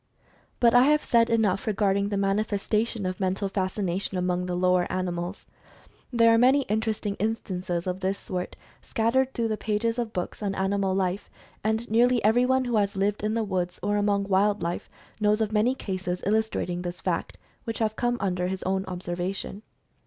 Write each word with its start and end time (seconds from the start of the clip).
But 0.59 0.73
I 0.73 0.85
have 0.85 1.03
said 1.03 1.29
enough 1.29 1.67
regarding 1.67 2.09
the 2.09 2.17
manifestation 2.17 3.05
of 3.05 3.19
Mental 3.19 3.47
Fascination 3.47 4.17
among 4.17 4.47
the 4.47 4.55
lower 4.55 4.91
animals. 4.91 5.45
There 6.11 6.33
are 6.33 6.39
many 6.39 6.63
interesting 6.63 7.13
instances 7.19 7.85
of 7.85 7.99
this 7.99 8.17
sort, 8.17 8.55
scattered 8.81 9.31
through 9.35 9.49
the 9.49 9.57
pages 9.57 9.99
of 9.99 10.11
books 10.11 10.41
on 10.41 10.55
animal 10.55 10.95
life, 10.95 11.29
and 11.63 11.87
nearly 11.91 12.17
everyone 12.23 12.65
who 12.65 12.77
has 12.77 12.95
lived 12.95 13.23
in 13.23 13.35
the 13.35 13.43
woods, 13.43 13.79
or 13.83 13.95
among 13.97 14.23
wild 14.23 14.63
life 14.63 14.89
knows 15.19 15.39
of 15.39 15.51
many 15.51 15.75
cases 15.75 16.23
illustrating 16.25 16.81
this 16.81 16.99
fact 16.99 17.37
which 17.65 17.77
have 17.77 17.95
come 17.95 18.17
under 18.19 18.47
his 18.47 18.63
own 18.63 18.83
observation. 18.87 19.61